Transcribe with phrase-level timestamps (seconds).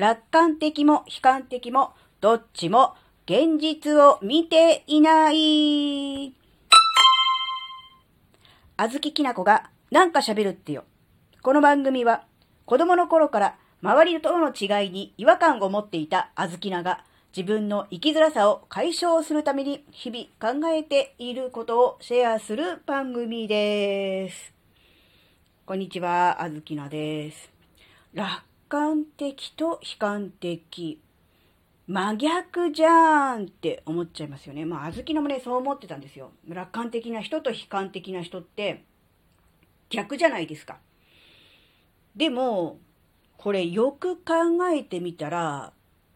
[0.00, 1.92] 楽観的も悲観的も、
[2.22, 2.94] どっちも
[3.26, 6.34] 現実を見ていない。
[8.78, 10.84] あずききなこがなんか喋るってよ。
[11.42, 12.24] この番組は
[12.64, 17.04] 子供の頃から周りとの違いに違和感を持っていたあずきなが
[17.36, 24.54] 自分の生きづらさを解消するために日々考えていることをシェアする番組です。
[25.66, 27.50] こんにちは、あずきなです。
[28.14, 31.02] 楽観的と悲観的。
[31.88, 34.64] 真逆じゃんって思っちゃいますよね。
[34.64, 36.30] まあ、あずきのもね、そう思ってたんですよ。
[36.46, 38.84] 楽観的な人と悲観的な人って
[39.88, 40.78] 逆じゃないですか。
[42.14, 42.78] でも、
[43.38, 44.22] これよく考
[44.72, 45.72] えてみたら、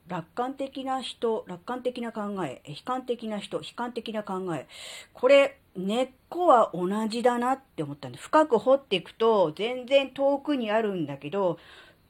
[0.07, 4.69] 楽観的な人、楽観的な考え、悲観的な人、悲観的な考え。
[5.13, 11.59] これ、根っこは同じだなって思ったんで、深く掘っていくと全然遠くにあるんだけど、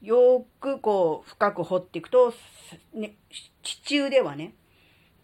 [0.05, 2.31] よくこう深く掘っていくと、
[2.93, 3.15] ね、
[3.63, 4.53] 地中ではね、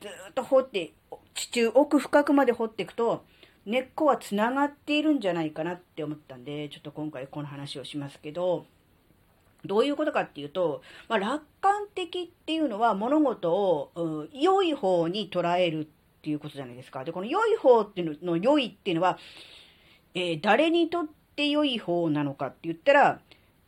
[0.01, 0.93] ずっと掘って、
[1.35, 3.23] 地中奥深くまで掘っていくと、
[3.67, 8.65] 根っこはつながっているんじゃないかなって思ったんで、ちょっと今回この話をしますけど、
[9.63, 15.87] どういうことかっていうと、まあ、楽観的っていうのは物事を、うん、良い方に捉えるっ
[16.23, 17.03] ていうことじゃないですか。
[17.03, 19.19] で、この良い方っていうのの良いっていうのは、
[20.15, 21.03] えー、誰にとっ
[21.35, 23.19] て良い方なのかって言ったら、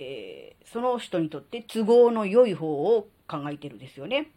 [0.03, 4.31] えー、その人にとって都合の良い方を考えてるんですよね。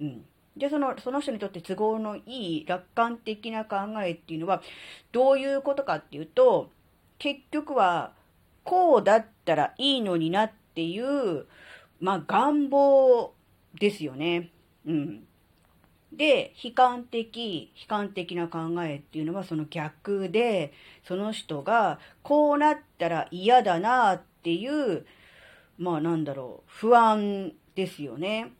[0.00, 0.24] うん。
[0.56, 4.62] で、その、その人にとって都合のいい楽観的な考えっていうのは、
[5.12, 6.70] どういうことかっていうと、
[7.18, 8.12] 結局は、
[8.64, 11.46] こうだったらいいのになっていう、
[12.00, 13.32] まあ、願望
[13.78, 14.50] ですよね。
[14.86, 15.26] うん。
[16.12, 25.06] で、悲観的、悲観的な考えっていうのはその逆で、その人がこうなったら嫌だなっていう、
[25.78, 28.52] まあなんだろう、不安ですよね。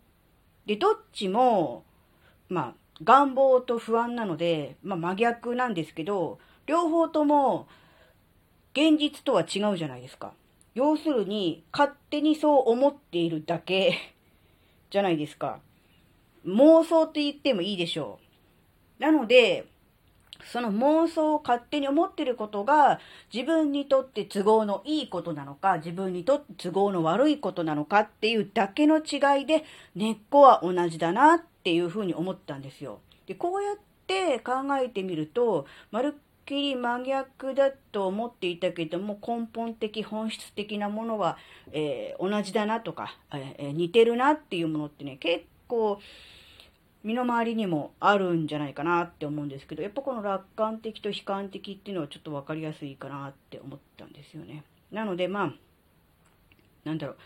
[0.67, 1.85] で、どっちも、
[2.49, 7.69] まあ願望と不安なので、まあ真逆なんですけど、両方とも
[8.73, 10.33] 現実とは違うじゃないですか。
[10.75, 14.15] 要するに、勝手にそう思っているだけ
[14.91, 15.61] じゃないですか。
[16.47, 18.19] 妄想って言ってもいいでしょ
[18.99, 19.03] う。
[19.03, 19.67] なので、
[20.51, 23.01] その妄想を勝手に思ってることが
[23.33, 33.01] 自分にとって都合のいいことなのか、自分にとって都合の悪いことなのかっていうだけの違いで根っこは同じだなっていうふうに思ったんですよ。
[33.27, 41.39] で、こうやって考えてみると、まるっきり真逆だと思っていたけども根本的本質的なものは、
[41.73, 45.99] えー、同じだなとか、えー、似てるなっていうものってね結構
[47.05, 54.65] 身の回りにもあるんじゃないかなって思うんですけど、やっぱこの楽観的と悲観的っていうのはちょっと分かりやすいかなって思ったんですよね。
[54.91, 55.53] なのでまあ、
[56.85, 57.17] なんだろう、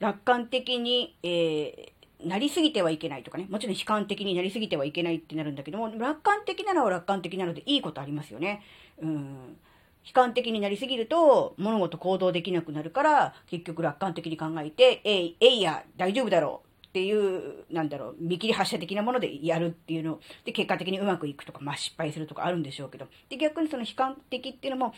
[0.00, 8.62] 楽観的に、えー、なりすぎてはいけないとかね、もちろん悲観的になりすぎてはいけないってなるんだけども、楽観的なのは楽観的なのでいいことありますよね。
[9.00, 9.56] うん。
[10.04, 24.94] 悲観的になりすぎると物事行動できなくなるから結局楽観的に考えて、えい、えいや、大丈夫だろうっていう、なんだろう、見切り発車的なものでやるっていうので、結果的にうまくいくとか、まあ失敗するとかあるんでしょうけど、で、逆にその悲観的っていうのも、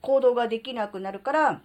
[0.00, 1.60] 行動ができなくなるから、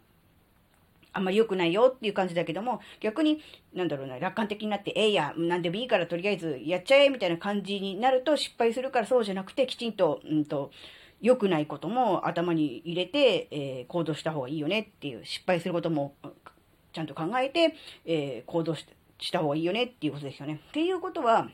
[1.14, 3.42] あんまり良くないよっていう感じだけども、逆に、
[3.74, 10.72] なんだろうな、楽観的になって、ええや、なんでもいいからとりあえずやっちゃえみたいな感じになると失敗するからそうじゃなくて、きちんと、うんと、
[11.22, 16.14] 良くないことも頭に入れて、えー、行動した方がいいよねっていう、失敗することも
[16.94, 20.62] ちゃんと考えて、えー、行動して、した方がいいよねっていうことですよね。
[20.70, 21.50] っていうことは、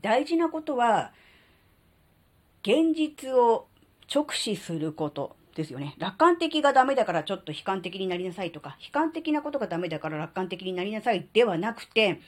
[0.00, 1.12] 大事なことは、
[2.62, 3.66] 現実を
[4.12, 5.94] 直視することですよね。
[5.98, 12.20] 楽観的がダメだからちょっと悲観的になりなさいとか、悲観的なことがダメだから楽観的になりなさいではなくて、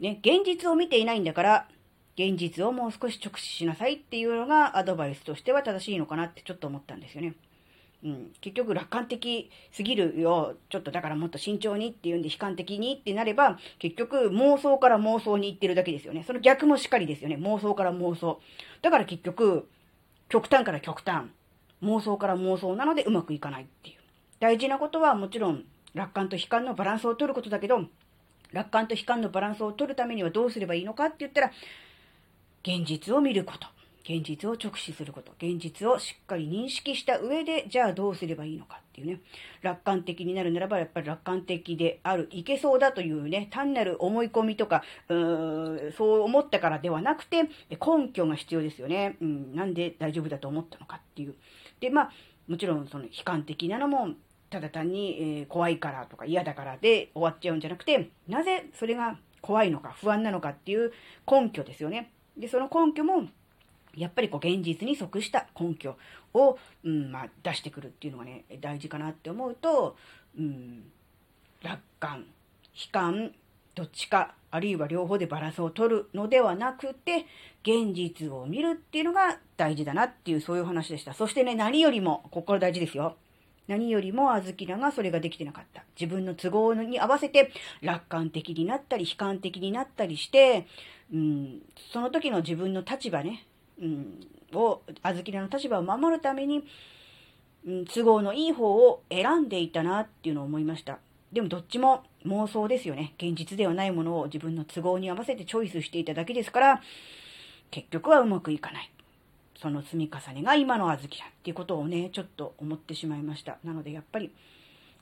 [0.00, 1.68] ね、現実を見ていないんだから、
[2.16, 7.34] 現実をもう少し直視しなさいっていうのがアドバイスとしては正しいのかなってちょっと思ったんですよね。
[8.04, 16.22] うん、結局楽観的すぎるよ、ちょっとだからもっと慎重にっていうんで悲観的にってなれば、結局妄想から妄想に行ってるだけですよね。
[16.26, 17.36] その逆もしっかりですよね。
[17.36, 18.40] 妄想から妄想。
[18.82, 19.66] だから結局、
[20.28, 21.24] 極端から極端。
[21.82, 23.96] 妄想から妄想なのでうまくいかないっていう。
[24.38, 25.64] 大事なことはもちろん
[25.94, 27.86] 楽観と悲観のバランスを取ることだけど、
[28.52, 31.50] 楽観と悲観のバランスを取るためにはどうすればいいのかって言ったら、
[32.62, 33.73] 現実を見ること。
[34.04, 39.20] 現実を直視すること、現実をしっかり認識した上で、じゃあどうすればいいのかっていうね、
[39.62, 49.16] 楽観的になるならば、やっぱり楽観的である、いけそうだというね、単なる思い込みとか、うーんそう思ったからではなくて、根拠が必要ですよね。
[49.20, 51.34] うん、なんで大丈夫だと思ったのかっていう。
[51.80, 52.12] で、まあ、
[52.46, 54.10] もちろんその悲観的なのも
[54.54, 60.92] ただ単に、え、怖いからとか嫌だからで終わっちゃうんじゃなくて、なぜそれが怖いのか不安なのかっていう
[61.28, 62.12] 根拠ですよね。
[62.36, 63.24] で、その根拠も、
[63.96, 65.96] やっぱりこう現実に即した根拠
[66.32, 69.96] を、うんまあ、出してくるっていうのがね、大事かなって思うと、
[70.38, 70.84] うん、
[71.62, 72.26] 楽観、
[72.74, 73.32] 悲観、
[73.74, 77.26] どっちか、あるいは両方でバランスを取るのではなくて、
[77.62, 81.12] 現実を見るっていうのが大事だなっていう、そういう話でした。
[81.12, 83.16] そしてね、何よりも、ここから大事ですよ。
[83.66, 85.84] 何よりもあずきらがそれができてなかった。
[85.98, 87.50] 自分の都合に合わせて
[87.80, 90.66] 楽観的になったり、悲観的になったりして、
[91.12, 91.62] うん、
[91.92, 93.44] その時の自分の立場ね、
[93.80, 94.20] うん、
[94.52, 96.64] を、あずきらの立場を守るために、
[97.66, 100.98] うん、都合のいい方を選んでいたなっていうのを思いました。
[101.32, 103.14] でもどっちも妄想ですよね。
[103.18, 106.82] 現実ではないものを自分の都合に合わせてチョイスしていただけですから、
[107.70, 108.90] 結局はうまくいかない。
[109.56, 111.08] その積み重ねが今の小豆だっ
[111.42, 113.58] ていうことをね、ちょっと思ってしまいました。
[113.64, 114.30] なのでやっぱり、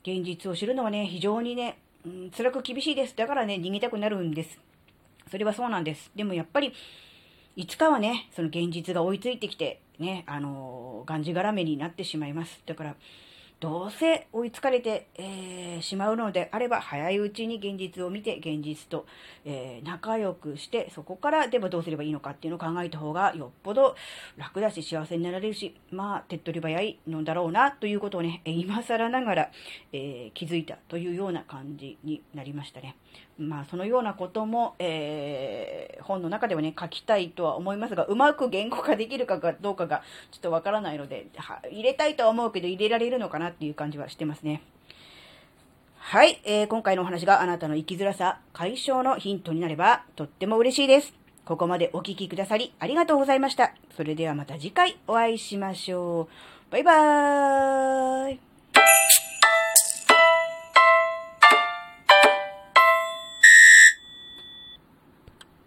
[0.03, 3.17] 現実を知るのはね、非常にね、うん、辛く厳しいです。
[3.17, 4.59] だからね、逃げたくなるんです。
[5.31, 6.11] それはそうなんです。
[6.15, 6.73] でもやっぱり、
[7.55, 12.63] いつかはね、その現実が追いついてきて、ね、あのー、がんじがらめになってしまいます。
[12.65, 12.97] だから、
[13.61, 19.07] どうせ追いつかれて、えー、しまうのであれば、早いうちに現実を見て、現実と、
[19.45, 23.95] えー、仲良くして、そこからでもどうすればいいのかっていうのを考えた方がよっぽど
[24.37, 29.51] 楽だし、幸せになられるし、まあ、手っ取り早いのだろうな、ということをね、今更ながら、
[29.93, 32.97] えー、気づいたというような感じになりましたね。
[33.39, 41.27] まあ、そのようなことも、えー、本の中ではね、書きたいとは思いますが、うまく言語化できるかどうかがちょっとわからないので、
[41.71, 44.63] 入れたいとは思うけど、入れられるのかなっていう感じはしてますね。
[45.97, 51.15] はい、えー、今回のお話があなたの生きづらさ解消のヒントになればとっても嬉しいです。
[51.47, 53.73] ここまでお聴きくださりありがとうございました。
[53.97, 56.29] それではまた次回お会いしましょ
[56.71, 56.73] う。
[56.73, 58.52] バイバーイ。